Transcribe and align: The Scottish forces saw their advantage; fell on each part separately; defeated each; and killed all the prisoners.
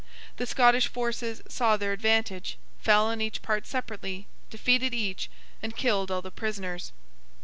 The 0.37 0.47
Scottish 0.47 0.87
forces 0.87 1.43
saw 1.47 1.77
their 1.77 1.91
advantage; 1.91 2.57
fell 2.79 3.05
on 3.05 3.21
each 3.21 3.43
part 3.43 3.67
separately; 3.67 4.25
defeated 4.49 4.95
each; 4.95 5.29
and 5.61 5.75
killed 5.77 6.09
all 6.09 6.23
the 6.23 6.31
prisoners. 6.31 6.91